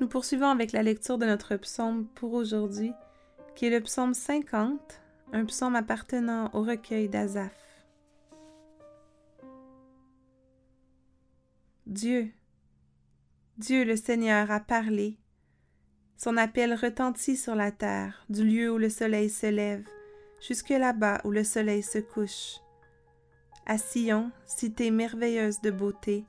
Nous 0.00 0.08
poursuivons 0.08 0.48
avec 0.48 0.72
la 0.72 0.82
lecture 0.82 1.18
de 1.18 1.26
notre 1.26 1.56
psaume 1.56 2.06
pour 2.14 2.34
aujourd'hui 2.34 2.92
qui 3.54 3.66
est 3.66 3.70
le 3.70 3.80
psaume 3.80 4.14
50, 4.14 5.00
un 5.32 5.44
psaume 5.44 5.76
appartenant 5.76 6.50
au 6.52 6.62
recueil 6.62 7.08
d'Azaph. 7.08 7.52
Dieu, 11.86 12.32
Dieu 13.58 13.84
le 13.84 13.96
Seigneur 13.96 14.50
a 14.50 14.60
parlé. 14.60 15.18
Son 16.16 16.36
appel 16.36 16.74
retentit 16.74 17.36
sur 17.36 17.54
la 17.54 17.70
terre, 17.70 18.24
du 18.28 18.44
lieu 18.44 18.72
où 18.72 18.78
le 18.78 18.88
soleil 18.88 19.30
se 19.30 19.46
lève, 19.46 19.86
jusque 20.40 20.70
là-bas 20.70 21.20
où 21.24 21.30
le 21.30 21.44
soleil 21.44 21.82
se 21.82 21.98
couche. 21.98 22.56
À 23.66 23.78
Sion, 23.78 24.30
cité 24.46 24.90
merveilleuse 24.90 25.60
de 25.60 25.70
beauté, 25.70 26.24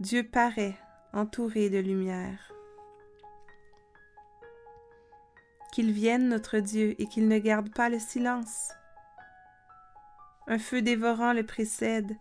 Dieu 0.00 0.24
paraît, 0.24 0.76
entouré 1.12 1.70
de 1.70 1.78
lumière. 1.78 2.51
Qu'il 5.72 5.90
vienne 5.90 6.28
notre 6.28 6.58
Dieu 6.58 6.94
et 7.00 7.06
qu'il 7.06 7.26
ne 7.26 7.38
garde 7.38 7.74
pas 7.74 7.88
le 7.88 7.98
silence. 7.98 8.70
Un 10.46 10.58
feu 10.58 10.82
dévorant 10.82 11.32
le 11.32 11.44
précède, 11.44 12.16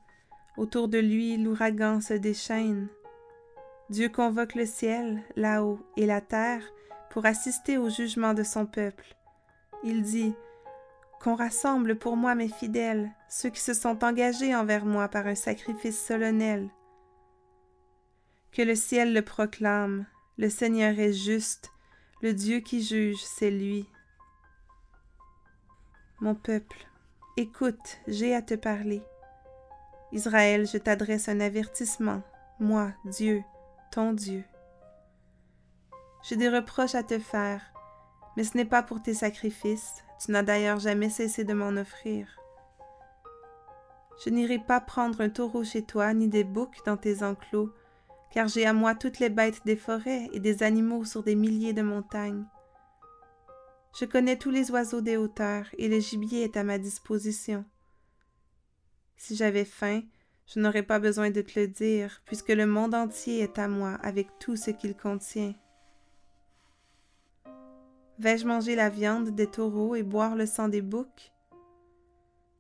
autour 0.58 0.88
de 0.88 0.98
lui 0.98 1.38
l'ouragan 1.38 2.02
se 2.02 2.14
déchaîne. 2.14 2.88
Dieu 3.90 4.10
convoque 4.10 4.56
le 4.56 4.66
ciel, 4.66 5.22
là-haut, 5.36 5.80
et 5.98 6.06
la 6.06 6.22
terre 6.22 6.64
pour 7.10 7.26
assister 7.26 7.78
au 7.78 7.90
jugement 7.90 8.34
de 8.34 8.44
son 8.44 8.66
peuple. 8.66 9.18
Il 9.84 10.02
dit, 10.02 10.34
Qu'on 11.22 11.36
rassemble 11.36 11.98
pour 11.98 12.16
moi 12.16 12.34
mes 12.36 12.48
fidèles, 12.48 13.12
ceux 13.28 13.50
qui 13.50 13.60
se 13.60 13.74
sont 13.74 14.04
engagés 14.04 14.56
envers 14.56 14.86
moi 14.86 15.10
par 15.10 15.28
un 15.28 15.36
sacrifice 15.36 16.00
solennel. 16.00 16.70
Que 18.54 18.62
le 18.62 18.76
ciel 18.76 19.14
le 19.14 19.22
proclame, 19.22 20.06
le 20.38 20.50
Seigneur 20.50 20.98
est 21.00 21.14
juste, 21.14 21.72
le 22.22 22.34
Dieu 22.34 22.60
qui 22.60 22.84
juge, 22.84 23.24
c'est 23.24 23.50
lui. 23.50 23.90
Mon 26.20 26.36
peuple, 26.36 26.88
écoute, 27.36 27.98
j'ai 28.08 28.36
à 28.36 28.44
te 28.44 28.54
parler. 28.54 29.02
Israël, 30.12 30.68
je 30.68 30.78
t'adresse 30.78 31.30
un 31.30 31.40
avertissement, 31.40 32.22
moi, 32.60 32.92
Dieu, 33.06 33.44
ton 33.92 34.14
Dieu. 34.14 34.44
J'ai 36.24 36.36
des 36.36 36.50
reproches 36.50 36.94
à 36.94 37.02
te 37.02 37.18
faire, 37.18 37.62
mais 38.38 38.44
ce 38.44 38.56
n'est 38.56 38.66
pas 38.66 38.84
pour 38.84 39.02
tes 39.02 39.16
sacrifices, 39.16 40.04
tu 40.24 40.32
n'as 40.32 40.44
d'ailleurs 40.44 40.80
jamais 40.80 41.10
cessé 41.10 41.44
de 41.44 41.54
m'en 41.54 41.70
offrir. 41.70 42.28
Je 44.24 44.30
n'irai 44.30 44.60
pas 44.60 44.80
prendre 44.80 45.22
un 45.22 45.30
taureau 45.30 45.64
chez 45.64 45.82
toi, 45.82 46.14
ni 46.14 46.28
des 46.28 46.44
boucs 46.44 46.86
dans 46.86 46.98
tes 46.98 47.24
enclos, 47.24 47.74
car 48.32 48.48
j'ai 48.48 48.66
à 48.66 48.74
moi 48.74 48.96
toutes 48.96 49.20
les 49.20 49.30
bêtes 49.30 49.62
des 49.66 49.76
forêts 49.76 50.30
et 50.34 50.40
des 50.40 50.64
animaux 50.64 51.06
sur 51.06 51.24
des 51.24 51.36
milliers 51.36 51.74
de 51.74 51.82
montagnes. 51.82 52.46
Je 54.00 54.06
connais 54.06 54.38
tous 54.38 54.52
les 54.52 54.72
oiseaux 54.72 55.02
des 55.02 55.18
hauteurs, 55.18 55.68
et 55.78 55.90
le 55.90 56.00
gibier 56.00 56.44
est 56.44 56.56
à 56.56 56.64
ma 56.64 56.78
disposition. 56.78 57.66
Si 59.18 59.36
j'avais 59.36 59.66
faim, 59.66 60.02
je 60.48 60.60
n'aurais 60.60 60.84
pas 60.84 61.00
besoin 61.00 61.30
de 61.30 61.42
te 61.42 61.60
le 61.60 61.68
dire, 61.68 62.22
puisque 62.26 62.50
le 62.50 62.66
monde 62.66 62.96
entier 62.96 63.40
est 63.40 63.60
à 63.60 63.68
moi 63.68 63.96
avec 64.02 64.28
tout 64.40 64.56
ce 64.56 64.72
qu'il 64.72 64.96
contient. 64.96 65.54
Vais-je 68.18 68.48
manger 68.48 68.76
la 68.76 68.90
viande 68.90 69.32
des 69.32 69.48
taureaux 69.48 69.96
et 69.96 70.04
boire 70.04 70.36
le 70.36 70.46
sang 70.46 70.70
des 70.70 70.82
boucs? 70.82 71.34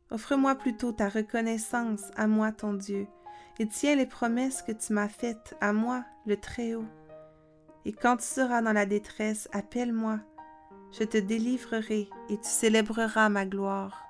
Offre-moi 0.10 0.56
plutôt 0.56 0.92
ta 0.92 1.08
reconnaissance 1.08 2.12
à 2.16 2.28
moi 2.28 2.52
ton 2.52 2.74
Dieu, 2.74 3.08
et 3.60 3.68
tiens 3.68 3.96
les 3.96 4.06
promesses 4.06 4.62
que 4.62 4.72
tu 4.72 4.94
m'as 4.94 5.08
faites 5.08 5.56
à 5.62 5.74
moi, 5.74 6.04
le 6.26 6.38
Très-Haut. 6.38 6.86
Et 7.86 7.94
quand 7.94 8.18
tu 8.18 8.26
seras 8.26 8.62
dans 8.62 8.74
la 8.74 8.86
détresse, 8.86 9.48
appelle-moi, 9.54 10.20
je 10.92 11.04
te 11.04 11.18
délivrerai 11.18 12.10
et 12.30 12.38
tu 12.38 12.50
célébreras 12.50 13.30
ma 13.30 13.46
gloire. 13.46 14.04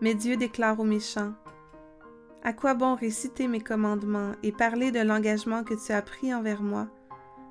Mais 0.00 0.14
Dieu 0.14 0.36
déclare 0.36 0.80
aux 0.80 0.84
méchants, 0.84 1.34
À 2.42 2.54
quoi 2.54 2.72
bon 2.72 2.94
réciter 2.94 3.48
mes 3.48 3.60
commandements 3.60 4.32
et 4.42 4.52
parler 4.52 4.92
de 4.92 5.00
l'engagement 5.00 5.62
que 5.62 5.74
tu 5.74 5.92
as 5.92 6.00
pris 6.00 6.32
envers 6.32 6.62
moi, 6.62 6.88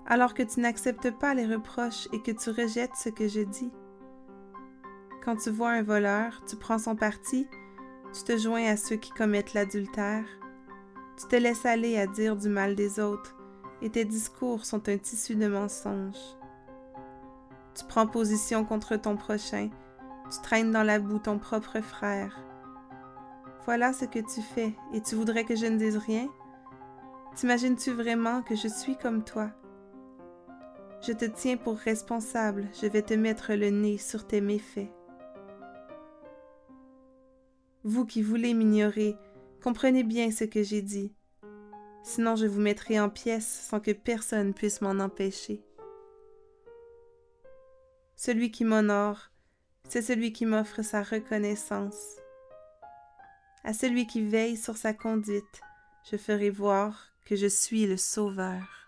alors 0.08 0.34
que 0.34 0.42
tu 0.42 0.60
n'acceptes 0.60 1.12
pas 1.20 1.36
les 1.36 1.46
reproches 1.46 2.08
et 2.12 2.22
que 2.24 2.32
tu 2.32 2.50
rejettes 2.50 2.96
ce 2.96 3.10
que 3.10 3.28
je 3.28 3.42
dis? 3.42 3.72
Quand 5.24 5.36
tu 5.36 5.50
vois 5.50 5.72
un 5.72 5.84
voleur, 5.84 6.42
tu 6.48 6.56
prends 6.56 6.80
son 6.80 6.96
parti, 6.96 7.48
tu 8.14 8.24
te 8.24 8.38
joins 8.38 8.66
à 8.66 8.78
ceux 8.78 8.96
qui 8.96 9.12
commettent 9.12 9.54
l'adultère, 9.54 10.26
tu 11.18 11.28
te 11.28 11.36
laisses 11.36 11.66
aller 11.66 11.98
à 12.00 12.08
dire 12.08 12.38
du 12.38 12.48
mal 12.48 12.76
des 12.76 13.00
autres, 13.00 13.36
et 13.82 13.90
tes 13.90 14.06
discours 14.06 14.66
sont 14.66 14.88
un 14.88 14.98
tissu 14.98 15.36
de 15.36 15.48
mensonges. 15.48 16.16
Tu 17.76 17.86
prends 17.86 18.08
position 18.08 18.64
contre 18.64 18.96
ton 18.96 19.18
prochain, 19.18 19.70
tu 20.32 20.42
traînes 20.42 20.72
dans 20.72 20.84
la 20.84 21.00
boue 21.00 21.20
ton 21.20 21.38
propre 21.38 21.82
frère. 21.82 22.40
Voilà 23.66 23.94
ce 23.94 24.06
que 24.06 24.20
tu 24.20 24.42
fais, 24.42 24.74
et 24.94 25.02
tu 25.02 25.16
voudrais 25.16 25.44
que 25.44 25.56
je 25.56 25.66
ne 25.66 25.78
dise 25.78 25.98
rien? 25.98 26.28
T'imagines-tu 27.36 27.92
vraiment 27.92 28.42
que 28.42 28.56
je 28.56 28.68
suis 28.68 28.98
comme 28.98 29.24
toi? 29.24 29.50
Je 31.06 31.12
te 31.12 31.26
tiens 31.26 31.58
pour 31.58 31.78
responsable, 31.78 32.68
je 32.82 32.88
vais 32.88 33.02
te 33.02 33.14
mettre 33.14 33.54
le 33.54 33.70
nez 33.70 33.98
sur 33.98 34.26
tes 34.26 34.42
méfaits. 34.42 34.90
Vous 37.90 38.06
qui 38.06 38.22
voulez 38.22 38.54
m'ignorer, 38.54 39.18
comprenez 39.64 40.04
bien 40.04 40.30
ce 40.30 40.44
que 40.44 40.62
j'ai 40.62 40.84
dit. 40.84 41.12
Sinon 42.04 42.36
je 42.36 42.46
vous 42.46 42.62
mettrai 42.62 43.00
en 43.00 43.10
pièces 43.10 43.68
sans 43.68 43.80
que 43.80 43.90
personne 43.90 44.54
puisse 44.54 44.82
m'en 44.82 45.04
empêcher. 45.04 45.64
Celui 48.16 48.52
qui 48.52 48.64
m'honore, 48.64 49.32
c'est 49.88 50.04
celui 50.04 50.34
qui 50.34 50.46
m'offre 50.46 50.84
sa 50.84 51.02
reconnaissance. 51.02 52.18
À 53.64 53.74
celui 53.74 54.06
qui 54.06 54.22
veille 54.22 54.56
sur 54.56 54.78
sa 54.78 54.94
conduite, 54.94 55.62
je 56.12 56.18
ferai 56.18 56.52
voir 56.52 57.08
que 57.26 57.36
je 57.36 57.48
suis 57.48 57.88
le 57.88 57.98
Sauveur. 57.98 58.79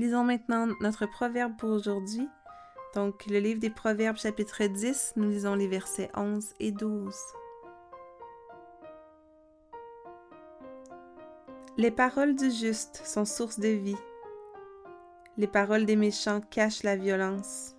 Lisons 0.00 0.24
maintenant 0.24 0.66
notre 0.80 1.04
proverbe 1.04 1.58
pour 1.58 1.68
aujourd'hui. 1.68 2.26
Donc, 2.94 3.26
le 3.26 3.38
livre 3.38 3.60
des 3.60 3.68
Proverbes, 3.68 4.16
chapitre 4.16 4.64
10, 4.64 5.12
nous 5.16 5.28
lisons 5.28 5.54
les 5.54 5.68
versets 5.68 6.10
11 6.16 6.54
et 6.58 6.72
12. 6.72 7.14
Les 11.76 11.90
paroles 11.90 12.34
du 12.34 12.50
juste 12.50 13.02
sont 13.04 13.26
source 13.26 13.60
de 13.60 13.68
vie. 13.68 13.98
Les 15.36 15.46
paroles 15.46 15.84
des 15.84 15.96
méchants 15.96 16.40
cachent 16.40 16.82
la 16.82 16.96
violence. 16.96 17.76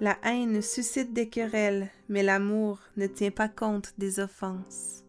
La 0.00 0.18
haine 0.24 0.62
suscite 0.62 1.12
des 1.12 1.28
querelles, 1.28 1.90
mais 2.08 2.24
l'amour 2.24 2.80
ne 2.96 3.06
tient 3.06 3.30
pas 3.30 3.48
compte 3.48 3.92
des 3.98 4.18
offenses. 4.18 5.04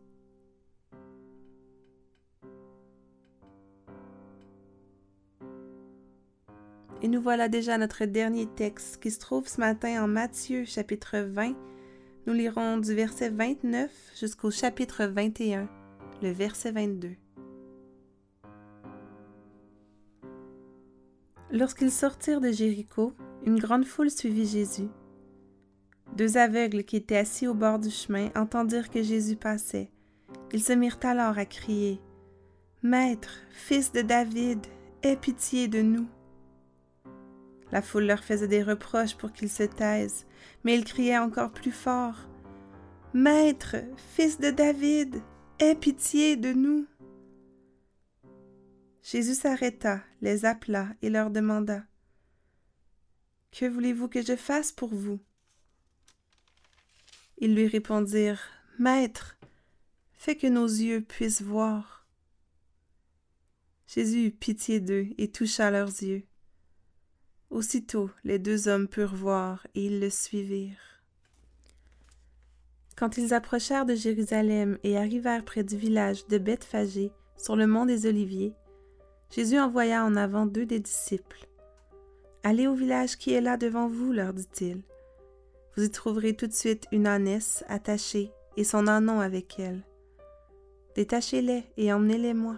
Et 7.03 7.09
nous 7.09 7.21
voilà 7.21 7.49
déjà 7.49 7.77
notre 7.77 8.05
dernier 8.05 8.45
texte 8.45 9.01
qui 9.01 9.11
se 9.11 9.19
trouve 9.19 9.45
ce 9.45 9.59
matin 9.59 10.01
en 10.01 10.07
Matthieu 10.07 10.63
chapitre 10.63 11.17
20. 11.17 11.53
Nous 12.25 12.33
lirons 12.33 12.77
du 12.77 12.95
verset 12.95 13.27
29 13.27 13.91
jusqu'au 14.17 14.49
chapitre 14.51 15.03
21, 15.03 15.67
le 16.21 16.31
verset 16.31 16.71
22. 16.71 17.09
Lorsqu'ils 21.51 21.91
sortirent 21.91 22.39
de 22.39 22.53
Jéricho, 22.53 23.11
une 23.45 23.59
grande 23.59 23.83
foule 23.83 24.09
suivit 24.09 24.47
Jésus. 24.47 24.87
Deux 26.15 26.37
aveugles 26.37 26.85
qui 26.85 26.95
étaient 26.95 27.17
assis 27.17 27.47
au 27.47 27.53
bord 27.53 27.79
du 27.79 27.89
chemin 27.89 28.29
entendirent 28.33 28.89
que 28.89 29.03
Jésus 29.03 29.35
passait. 29.35 29.91
Ils 30.53 30.63
se 30.63 30.71
mirent 30.71 30.99
alors 31.03 31.37
à 31.37 31.45
crier 31.45 31.99
Maître, 32.81 33.41
fils 33.51 33.91
de 33.91 34.01
David, 34.01 34.65
aie 35.03 35.17
pitié 35.17 35.67
de 35.67 35.81
nous. 35.81 36.07
La 37.73 37.81
foule 37.81 38.03
leur 38.03 38.23
faisait 38.23 38.47
des 38.47 38.61
reproches 38.61 39.15
pour 39.15 39.33
qu'ils 39.33 39.49
se 39.49 39.63
taisent, 39.63 40.27
mais 40.63 40.77
ils 40.77 40.85
criaient 40.85 41.17
encore 41.17 41.51
plus 41.51 41.71
fort. 41.71 42.29
Maître, 43.15 43.77
fils 44.13 44.39
de 44.39 44.51
David, 44.51 45.23
aie 45.57 45.73
pitié 45.73 46.35
de 46.35 46.53
nous. 46.53 46.85
Jésus 49.01 49.33
s'arrêta, 49.33 50.03
les 50.21 50.45
appela 50.45 50.89
et 51.01 51.09
leur 51.09 51.31
demanda. 51.31 51.83
Que 53.51 53.65
voulez-vous 53.65 54.07
que 54.07 54.21
je 54.21 54.35
fasse 54.35 54.71
pour 54.71 54.93
vous? 54.93 55.19
Ils 57.39 57.55
lui 57.55 57.65
répondirent. 57.65 58.51
Maître, 58.77 59.35
fais 60.11 60.35
que 60.35 60.45
nos 60.45 60.67
yeux 60.67 61.01
puissent 61.01 61.41
voir. 61.41 62.07
Jésus 63.87 64.27
eut 64.27 64.31
pitié 64.31 64.79
d'eux 64.79 65.07
et 65.17 65.31
toucha 65.31 65.71
leurs 65.71 65.87
yeux. 65.87 66.23
Aussitôt 67.53 68.09
les 68.23 68.39
deux 68.39 68.67
hommes 68.67 68.87
purent 68.87 69.13
voir, 69.13 69.67
et 69.75 69.85
ils 69.85 69.99
le 69.99 70.09
suivirent. 70.09 71.03
Quand 72.97 73.17
ils 73.17 73.31
approchèrent 73.31 73.85
de 73.85 73.93
Jérusalem 73.93 74.79
et 74.81 74.97
arrivèrent 74.97 75.45
près 75.45 75.63
du 75.63 75.77
village 75.77 76.25
de 76.25 76.39
Bethphagée, 76.39 77.11
sur 77.37 77.55
le 77.55 77.67
mont 77.67 77.85
des 77.85 78.07
Oliviers, 78.07 78.55
Jésus 79.29 79.59
envoya 79.59 80.03
en 80.03 80.15
avant 80.15 80.47
deux 80.47 80.65
des 80.65 80.79
disciples. 80.79 81.47
Allez 82.41 82.65
au 82.65 82.73
village 82.73 83.17
qui 83.17 83.33
est 83.33 83.41
là 83.41 83.55
devant 83.55 83.87
vous, 83.87 84.11
leur 84.13 84.33
dit-il. 84.33 84.81
Vous 85.75 85.83
y 85.83 85.91
trouverez 85.91 86.35
tout 86.35 86.47
de 86.47 86.53
suite 86.53 86.87
une 86.91 87.05
ânesse 87.05 87.63
attachée 87.67 88.31
et 88.57 88.63
son 88.63 88.87
ânon 88.87 89.19
avec 89.19 89.59
elle. 89.59 89.83
Détachez-les 90.95 91.65
et 91.77 91.93
emmenez-les-moi. 91.93 92.55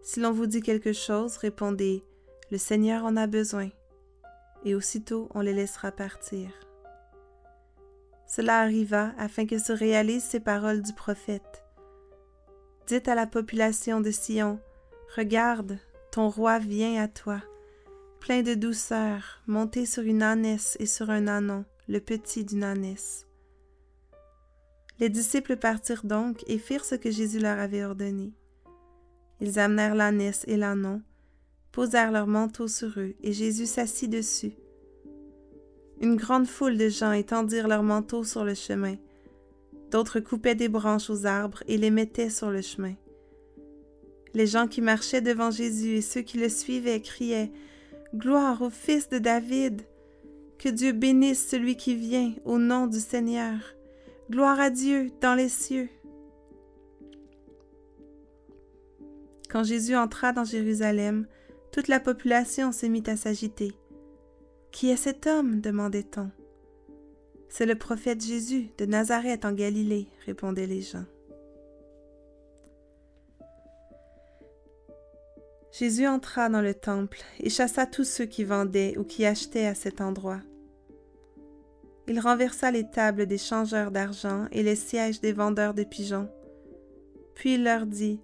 Si 0.00 0.20
l'on 0.20 0.32
vous 0.32 0.46
dit 0.46 0.62
quelque 0.62 0.94
chose, 0.94 1.36
répondez 1.36 2.02
le 2.50 2.58
Seigneur 2.58 3.04
en 3.04 3.16
a 3.16 3.26
besoin, 3.26 3.68
et 4.64 4.74
aussitôt 4.74 5.28
on 5.34 5.40
les 5.40 5.52
laissera 5.52 5.92
partir. 5.92 6.50
Cela 8.26 8.60
arriva 8.60 9.12
afin 9.18 9.46
que 9.46 9.58
se 9.58 9.72
réalisent 9.72 10.24
ces 10.24 10.40
paroles 10.40 10.82
du 10.82 10.92
prophète. 10.92 11.64
Dites 12.86 13.08
à 13.08 13.14
la 13.14 13.26
population 13.26 14.00
de 14.00 14.10
Sion, 14.10 14.60
Regarde, 15.16 15.78
ton 16.12 16.28
roi 16.28 16.58
vient 16.58 17.02
à 17.02 17.08
toi, 17.08 17.40
plein 18.20 18.42
de 18.42 18.54
douceur, 18.54 19.42
monté 19.46 19.86
sur 19.86 20.02
une 20.02 20.22
ânesse 20.22 20.76
et 20.80 20.86
sur 20.86 21.10
un 21.10 21.28
ânon, 21.28 21.64
le 21.88 22.00
petit 22.00 22.44
d'une 22.44 22.64
ânesse. 22.64 23.26
Les 25.00 25.08
disciples 25.08 25.56
partirent 25.56 26.04
donc 26.04 26.42
et 26.46 26.58
firent 26.58 26.84
ce 26.84 26.96
que 26.96 27.10
Jésus 27.10 27.38
leur 27.38 27.58
avait 27.58 27.84
ordonné. 27.84 28.32
Ils 29.40 29.58
amenèrent 29.58 29.94
l'ânesse 29.94 30.44
et 30.48 30.56
l'ânon, 30.56 31.02
posèrent 31.72 32.12
leurs 32.12 32.26
manteaux 32.26 32.68
sur 32.68 32.98
eux, 32.98 33.14
et 33.22 33.32
Jésus 33.32 33.66
s'assit 33.66 34.10
dessus. 34.10 34.52
Une 36.00 36.16
grande 36.16 36.46
foule 36.46 36.78
de 36.78 36.88
gens 36.88 37.12
étendirent 37.12 37.68
leurs 37.68 37.82
manteaux 37.82 38.24
sur 38.24 38.44
le 38.44 38.54
chemin. 38.54 38.96
D'autres 39.90 40.20
coupaient 40.20 40.54
des 40.54 40.68
branches 40.68 41.10
aux 41.10 41.26
arbres 41.26 41.62
et 41.66 41.76
les 41.76 41.90
mettaient 41.90 42.30
sur 42.30 42.50
le 42.50 42.62
chemin. 42.62 42.94
Les 44.34 44.46
gens 44.46 44.68
qui 44.68 44.80
marchaient 44.80 45.22
devant 45.22 45.50
Jésus 45.50 45.96
et 45.96 46.02
ceux 46.02 46.20
qui 46.20 46.38
le 46.38 46.48
suivaient 46.48 47.00
criaient 47.00 47.50
Gloire 48.14 48.62
au 48.62 48.70
Fils 48.70 49.08
de 49.08 49.18
David. 49.18 49.82
Que 50.58 50.68
Dieu 50.68 50.92
bénisse 50.92 51.46
celui 51.46 51.76
qui 51.76 51.94
vient 51.94 52.32
au 52.44 52.58
nom 52.58 52.86
du 52.86 53.00
Seigneur. 53.00 53.58
Gloire 54.30 54.60
à 54.60 54.70
Dieu 54.70 55.10
dans 55.20 55.34
les 55.34 55.48
cieux. 55.48 55.88
Quand 59.50 59.64
Jésus 59.64 59.96
entra 59.96 60.32
dans 60.32 60.44
Jérusalem, 60.44 61.26
toute 61.72 61.88
la 61.88 62.00
population 62.00 62.72
se 62.72 62.86
mit 62.86 63.02
à 63.06 63.16
s'agiter. 63.16 63.72
Qui 64.72 64.90
est 64.90 64.96
cet 64.96 65.26
homme? 65.26 65.60
demandait-on. 65.60 66.30
C'est 67.48 67.66
le 67.66 67.74
prophète 67.74 68.24
Jésus 68.24 68.70
de 68.78 68.86
Nazareth 68.86 69.44
en 69.44 69.52
Galilée, 69.52 70.08
répondaient 70.26 70.66
les 70.66 70.82
gens. 70.82 71.04
Jésus 75.72 76.06
entra 76.06 76.48
dans 76.48 76.60
le 76.60 76.74
temple 76.74 77.20
et 77.40 77.50
chassa 77.50 77.86
tous 77.86 78.04
ceux 78.04 78.24
qui 78.24 78.44
vendaient 78.44 78.96
ou 78.98 79.04
qui 79.04 79.24
achetaient 79.24 79.66
à 79.66 79.74
cet 79.74 80.00
endroit. 80.00 80.40
Il 82.08 82.20
renversa 82.20 82.70
les 82.70 82.88
tables 82.88 83.26
des 83.26 83.38
changeurs 83.38 83.90
d'argent 83.90 84.46
et 84.50 84.62
les 84.62 84.76
sièges 84.76 85.20
des 85.20 85.32
vendeurs 85.32 85.74
de 85.74 85.84
pigeons. 85.84 86.28
Puis 87.34 87.54
il 87.54 87.64
leur 87.64 87.86
dit, 87.86 88.20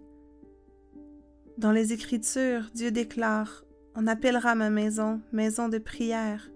Dans 1.57 1.71
les 1.71 1.93
Écritures, 1.93 2.69
Dieu 2.75 2.91
déclare, 2.91 3.65
On 3.95 4.09
appellera 4.09 4.57
ma 4.57 4.71
maison 4.71 5.21
maison 5.31 5.69
de 5.69 5.79
prière. 5.79 6.51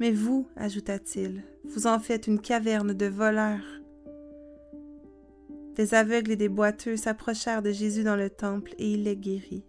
Mais 0.00 0.10
vous, 0.10 0.48
ajouta-t-il, 0.56 1.42
vous 1.64 1.86
en 1.86 1.98
faites 1.98 2.26
une 2.26 2.40
caverne 2.40 2.94
de 2.94 3.06
voleurs. 3.06 3.82
Des 5.74 5.92
aveugles 5.92 6.30
et 6.30 6.36
des 6.36 6.48
boiteux 6.48 6.96
s'approchèrent 6.96 7.60
de 7.60 7.72
Jésus 7.72 8.04
dans 8.04 8.16
le 8.16 8.30
temple 8.30 8.74
et 8.78 8.90
il 8.92 9.04
les 9.04 9.16
guérit. 9.16 9.66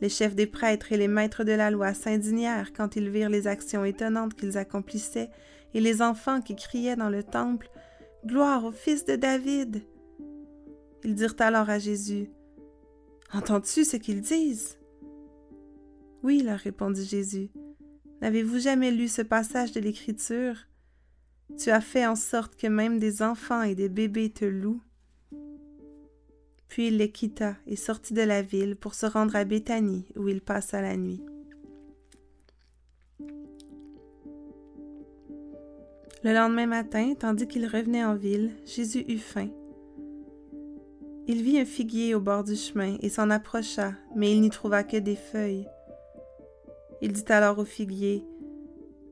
Les 0.00 0.08
chefs 0.08 0.34
des 0.34 0.46
prêtres 0.46 0.90
et 0.90 0.96
les 0.96 1.08
maîtres 1.08 1.44
de 1.44 1.52
la 1.52 1.70
loi 1.70 1.92
s'indignèrent 1.92 2.72
quand 2.72 2.96
ils 2.96 3.10
virent 3.10 3.28
les 3.28 3.46
actions 3.46 3.84
étonnantes 3.84 4.32
qu'ils 4.32 4.56
accomplissaient 4.56 5.28
et 5.74 5.80
les 5.80 6.00
enfants 6.00 6.40
qui 6.40 6.56
criaient 6.56 6.96
dans 6.96 7.10
le 7.10 7.22
temple 7.22 7.68
Gloire 8.24 8.64
au 8.64 8.72
Fils 8.72 9.04
de 9.04 9.16
David. 9.16 9.82
Ils 11.04 11.14
dirent 11.14 11.36
alors 11.38 11.68
à 11.68 11.78
Jésus 11.78 12.30
Entends-tu 13.32 13.84
ce 13.84 13.96
qu'ils 13.96 14.22
disent? 14.22 14.78
Oui, 16.22 16.42
leur 16.42 16.58
répondit 16.58 17.04
Jésus. 17.04 17.50
N'avez-vous 18.22 18.58
jamais 18.58 18.90
lu 18.90 19.06
ce 19.06 19.22
passage 19.22 19.72
de 19.72 19.80
l'Écriture? 19.80 20.56
Tu 21.56 21.70
as 21.70 21.80
fait 21.80 22.06
en 22.06 22.16
sorte 22.16 22.56
que 22.56 22.66
même 22.66 22.98
des 22.98 23.22
enfants 23.22 23.62
et 23.62 23.74
des 23.74 23.88
bébés 23.88 24.30
te 24.30 24.44
louent. 24.44 24.82
Puis 26.68 26.88
il 26.88 26.98
les 26.98 27.10
quitta 27.10 27.56
et 27.66 27.76
sortit 27.76 28.14
de 28.14 28.22
la 28.22 28.42
ville 28.42 28.76
pour 28.76 28.94
se 28.94 29.06
rendre 29.06 29.36
à 29.36 29.44
Béthanie 29.44 30.06
où 30.16 30.28
il 30.28 30.40
passa 30.40 30.82
la 30.82 30.96
nuit. 30.96 31.22
Le 36.24 36.34
lendemain 36.34 36.66
matin, 36.66 37.14
tandis 37.18 37.46
qu'il 37.46 37.66
revenait 37.66 38.04
en 38.04 38.16
ville, 38.16 38.50
Jésus 38.66 39.04
eut 39.08 39.18
faim. 39.18 39.48
Il 41.30 41.42
vit 41.42 41.58
un 41.58 41.66
figuier 41.66 42.14
au 42.14 42.20
bord 42.20 42.42
du 42.42 42.56
chemin 42.56 42.96
et 43.02 43.10
s'en 43.10 43.28
approcha, 43.28 43.92
mais 44.16 44.32
il 44.32 44.40
n'y 44.40 44.48
trouva 44.48 44.82
que 44.82 44.96
des 44.96 45.14
feuilles. 45.14 45.68
Il 47.02 47.12
dit 47.12 47.30
alors 47.30 47.58
au 47.58 47.66
figuier, 47.66 48.24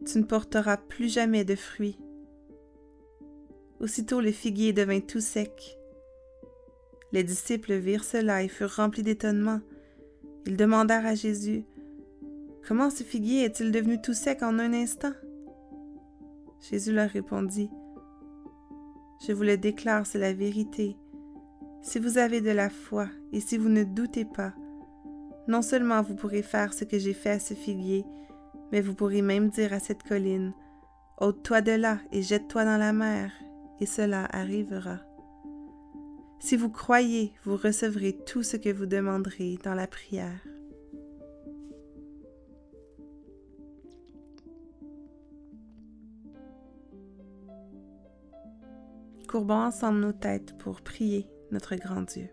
Tu 0.06 0.18
ne 0.18 0.24
porteras 0.24 0.78
plus 0.78 1.12
jamais 1.12 1.44
de 1.44 1.54
fruits. 1.54 1.98
Aussitôt 3.80 4.22
le 4.22 4.32
figuier 4.32 4.72
devint 4.72 5.00
tout 5.00 5.20
sec. 5.20 5.76
Les 7.12 7.22
disciples 7.22 7.74
virent 7.74 8.04
cela 8.04 8.42
et 8.42 8.48
furent 8.48 8.76
remplis 8.76 9.02
d'étonnement. 9.02 9.60
Ils 10.46 10.56
demandèrent 10.56 11.04
à 11.04 11.14
Jésus, 11.14 11.66
Comment 12.66 12.88
ce 12.88 13.04
figuier 13.04 13.44
est-il 13.44 13.70
devenu 13.70 14.00
tout 14.00 14.14
sec 14.14 14.42
en 14.42 14.58
un 14.58 14.72
instant 14.72 15.12
Jésus 16.70 16.92
leur 16.92 17.10
répondit, 17.10 17.68
Je 19.26 19.32
vous 19.32 19.42
le 19.42 19.58
déclare, 19.58 20.06
c'est 20.06 20.18
la 20.18 20.32
vérité. 20.32 20.96
Si 21.86 22.00
vous 22.00 22.18
avez 22.18 22.40
de 22.40 22.50
la 22.50 22.68
foi 22.68 23.06
et 23.32 23.38
si 23.38 23.56
vous 23.56 23.68
ne 23.68 23.84
doutez 23.84 24.24
pas, 24.24 24.52
non 25.46 25.62
seulement 25.62 26.02
vous 26.02 26.16
pourrez 26.16 26.42
faire 26.42 26.72
ce 26.74 26.82
que 26.82 26.98
j'ai 26.98 27.12
fait 27.12 27.30
à 27.30 27.38
ce 27.38 27.54
figuier, 27.54 28.04
mais 28.72 28.80
vous 28.80 28.92
pourrez 28.92 29.22
même 29.22 29.50
dire 29.50 29.72
à 29.72 29.78
cette 29.78 30.02
colline, 30.02 30.52
ôte-toi 31.20 31.60
de 31.60 31.70
là 31.70 31.98
et 32.10 32.22
jette-toi 32.22 32.64
dans 32.64 32.76
la 32.76 32.92
mer, 32.92 33.30
et 33.78 33.86
cela 33.86 34.26
arrivera. 34.32 34.98
Si 36.40 36.56
vous 36.56 36.70
croyez, 36.70 37.32
vous 37.44 37.56
recevrez 37.56 38.18
tout 38.26 38.42
ce 38.42 38.56
que 38.56 38.72
vous 38.72 38.86
demanderez 38.86 39.56
dans 39.62 39.74
la 39.74 39.86
prière. 39.86 40.44
Courbons 49.28 49.66
ensemble 49.66 50.00
nos 50.00 50.12
têtes 50.12 50.58
pour 50.58 50.80
prier 50.80 51.28
notre 51.50 51.76
grand 51.76 52.02
Dieu. 52.02 52.28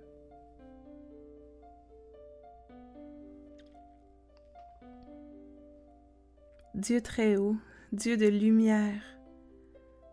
Dieu 6.75 7.01
très 7.01 7.35
haut, 7.37 7.55
Dieu 7.91 8.17
de 8.17 8.27
lumière, 8.27 9.01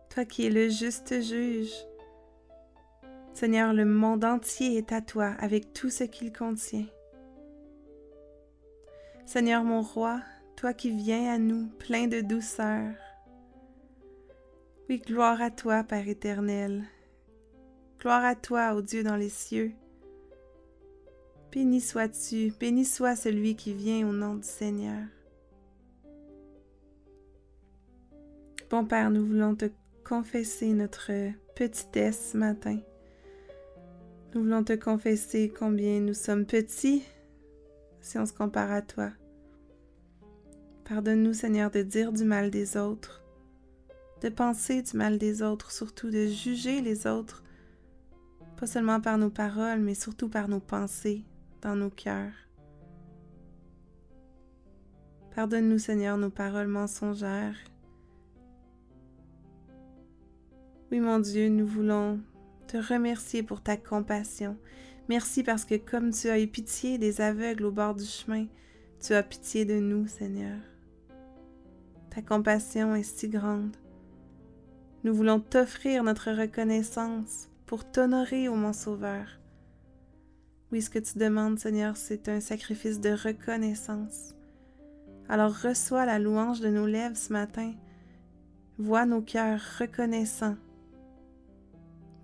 toi 0.09 0.25
qui 0.25 0.45
es 0.45 0.49
le 0.49 0.69
juste 0.69 1.21
juge, 1.21 1.73
Seigneur, 3.33 3.73
le 3.73 3.85
monde 3.85 4.25
entier 4.25 4.77
est 4.77 4.91
à 4.91 5.01
toi 5.01 5.33
avec 5.39 5.73
tout 5.73 5.89
ce 5.89 6.03
qu'il 6.03 6.31
contient. 6.33 6.85
Seigneur 9.25 9.63
mon 9.63 9.81
roi, 9.81 10.21
toi 10.55 10.73
qui 10.73 10.91
viens 10.91 11.33
à 11.33 11.37
nous 11.37 11.67
plein 11.79 12.07
de 12.07 12.21
douceur. 12.21 12.93
Oui, 14.89 14.99
gloire 14.99 15.41
à 15.41 15.49
toi, 15.49 15.83
Père 15.83 16.07
éternel. 16.07 16.83
Gloire 18.01 18.25
à 18.25 18.33
toi, 18.33 18.73
ô 18.73 18.81
Dieu 18.81 19.03
dans 19.03 19.15
les 19.15 19.29
cieux. 19.29 19.73
Béni 21.51 21.79
sois-tu, 21.79 22.51
béni 22.59 22.83
soit 22.83 23.15
celui 23.15 23.55
qui 23.55 23.75
vient 23.75 24.09
au 24.09 24.11
nom 24.11 24.33
du 24.33 24.47
Seigneur. 24.47 25.03
Bon 28.71 28.85
Père, 28.85 29.11
nous 29.11 29.23
voulons 29.23 29.53
te 29.53 29.65
confesser 30.03 30.73
notre 30.73 31.11
petitesse 31.55 32.31
ce 32.31 32.37
matin. 32.37 32.79
Nous 34.33 34.41
voulons 34.41 34.63
te 34.63 34.73
confesser 34.73 35.53
combien 35.55 35.99
nous 35.99 36.15
sommes 36.15 36.47
petits 36.47 37.03
si 37.99 38.17
on 38.17 38.25
se 38.25 38.33
compare 38.33 38.71
à 38.71 38.81
toi. 38.81 39.11
Pardonne-nous, 40.85 41.35
Seigneur, 41.35 41.69
de 41.69 41.83
dire 41.83 42.11
du 42.11 42.23
mal 42.23 42.49
des 42.49 42.77
autres, 42.77 43.21
de 44.21 44.29
penser 44.29 44.81
du 44.81 44.97
mal 44.97 45.19
des 45.19 45.43
autres, 45.43 45.71
surtout 45.71 46.09
de 46.09 46.25
juger 46.25 46.81
les 46.81 47.05
autres, 47.05 47.43
pas 48.61 48.67
seulement 48.67 49.01
par 49.01 49.17
nos 49.17 49.31
paroles, 49.31 49.79
mais 49.79 49.95
surtout 49.95 50.29
par 50.29 50.47
nos 50.47 50.59
pensées 50.59 51.23
dans 51.63 51.75
nos 51.75 51.89
cœurs. 51.89 52.31
Pardonne-nous, 55.33 55.79
Seigneur, 55.79 56.15
nos 56.19 56.29
paroles 56.29 56.67
mensongères. 56.67 57.55
Oui, 60.91 60.99
mon 60.99 61.17
Dieu, 61.17 61.49
nous 61.49 61.65
voulons 61.65 62.19
te 62.67 62.77
remercier 62.77 63.41
pour 63.41 63.63
ta 63.63 63.77
compassion. 63.77 64.55
Merci 65.09 65.41
parce 65.41 65.65
que 65.65 65.73
comme 65.73 66.11
tu 66.11 66.29
as 66.29 66.39
eu 66.39 66.45
pitié 66.45 66.99
des 66.99 67.19
aveugles 67.19 67.65
au 67.65 67.71
bord 67.71 67.95
du 67.95 68.05
chemin, 68.05 68.45
tu 68.99 69.15
as 69.15 69.23
pitié 69.23 69.65
de 69.65 69.79
nous, 69.79 70.05
Seigneur. 70.05 70.59
Ta 72.11 72.21
compassion 72.21 72.93
est 72.93 73.01
si 73.01 73.27
grande. 73.27 73.75
Nous 75.03 75.15
voulons 75.15 75.39
t'offrir 75.39 76.03
notre 76.03 76.31
reconnaissance 76.31 77.47
pour 77.71 77.89
t'honorer, 77.89 78.49
ô 78.49 78.55
mon 78.55 78.73
Sauveur. 78.73 79.39
Oui, 80.73 80.81
ce 80.81 80.89
que 80.89 80.99
tu 80.99 81.17
demandes, 81.17 81.57
Seigneur, 81.57 81.95
c'est 81.95 82.27
un 82.27 82.41
sacrifice 82.41 82.99
de 82.99 83.11
reconnaissance. 83.11 84.35
Alors 85.29 85.55
reçois 85.55 86.05
la 86.05 86.19
louange 86.19 86.59
de 86.59 86.67
nos 86.67 86.85
lèvres 86.85 87.15
ce 87.15 87.31
matin. 87.31 87.73
Vois 88.77 89.05
nos 89.05 89.21
cœurs 89.21 89.61
reconnaissants 89.79 90.57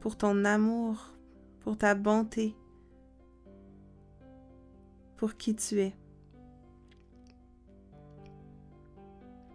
pour 0.02 0.18
ton 0.18 0.44
amour, 0.44 1.14
pour 1.62 1.78
ta 1.78 1.96
bonté, 1.96 2.54
pour 5.16 5.38
qui 5.38 5.56
tu 5.56 5.80
es. 5.80 5.96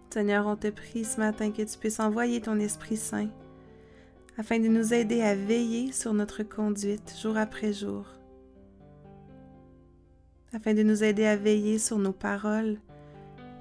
Seigneur, 0.09 0.47
on 0.47 0.57
te 0.57 0.71
prie 0.71 1.05
ce 1.05 1.21
matin 1.21 1.51
que 1.51 1.61
tu 1.61 1.79
puisses 1.79 2.01
envoyer 2.01 2.41
ton 2.41 2.59
Esprit 2.61 2.97
Saint 2.97 3.29
afin 4.43 4.59
de 4.59 4.67
nous 4.67 4.93
aider 4.93 5.23
à 5.23 5.37
veiller 5.37 5.93
sur 5.93 6.13
notre 6.13 6.43
conduite 6.43 7.15
jour 7.17 7.37
après 7.37 7.73
jour, 7.73 8.07
afin 10.53 10.75
de 10.75 10.83
nous 10.83 11.05
aider 11.05 11.25
à 11.27 11.37
veiller 11.37 11.79
sur 11.79 11.97
nos 11.97 12.13
paroles 12.13 12.81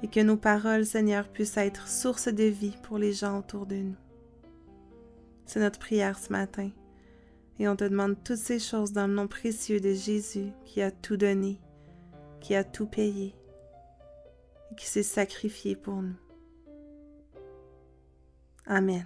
et 0.02 0.08
que 0.08 0.22
nos 0.22 0.38
paroles, 0.38 0.88
Seigneur, 0.88 1.28
puissent 1.28 1.58
être 1.58 1.88
source 1.88 2.30
de 2.30 2.46
vie 2.46 2.76
pour 2.82 2.98
les 2.98 3.14
gens 3.14 3.38
autour 3.38 3.68
de 3.68 3.76
nous. 3.76 3.96
C'est 5.46 5.60
notre 5.60 5.78
prière 5.78 6.18
ce 6.18 6.32
matin. 6.32 6.72
Et 7.60 7.68
on 7.68 7.76
te 7.76 7.84
demande 7.84 8.16
toutes 8.24 8.38
ces 8.38 8.58
choses 8.58 8.92
dans 8.92 9.06
le 9.06 9.14
nom 9.14 9.28
précieux 9.28 9.80
de 9.80 9.94
Jésus 9.94 10.48
qui 10.66 10.82
a 10.82 10.90
tout 10.90 11.16
donné, 11.16 11.60
qui 12.40 12.56
a 12.56 12.64
tout 12.64 12.88
payé 12.88 13.36
et 14.72 14.76
qui 14.76 14.88
s'est 14.88 15.04
sacrifié 15.04 15.76
pour 15.76 16.02
nous. 16.02 16.18
Amen. 18.66 19.06